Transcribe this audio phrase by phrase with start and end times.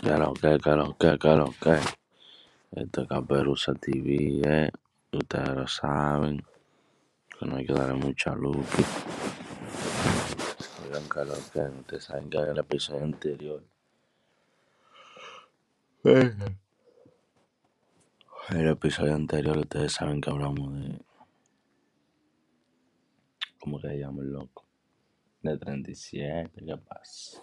[0.00, 1.76] Que, claro que, claro que.
[2.70, 4.70] Esto es Caperuza TV, eh.
[5.12, 6.44] Ustedes lo saben.
[7.38, 8.64] Que no hay que darle mucha luz.
[10.84, 11.08] Oigan,
[11.52, 11.60] que.
[11.60, 13.62] Ustedes saben que en el episodio anterior.
[16.04, 16.60] En
[18.50, 21.00] el episodio anterior, ustedes saben que hablamos de.
[23.58, 24.64] ¿Cómo que se llama el loco?
[25.42, 27.42] De 37, ¿qué pasa?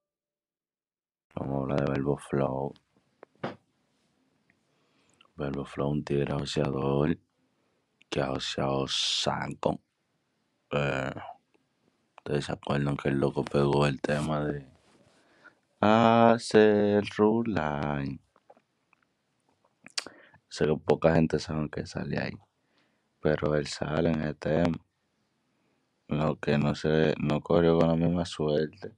[1.35, 2.73] Vamos a hablar de Verbo Flow.
[5.35, 7.17] Verbo Flow, un tigre oceador
[8.09, 9.79] que ha oceado saco.
[10.71, 11.11] Eh,
[12.23, 14.67] Ustedes se acuerdan que el loco pegó el tema de
[15.79, 18.19] hacer rulay.
[20.47, 22.37] Sé que poca gente sabe que sale ahí.
[23.21, 24.77] Pero él sale en el tema.
[26.09, 28.95] Lo que no se no corrió con la misma suerte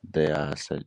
[0.00, 0.86] de hacer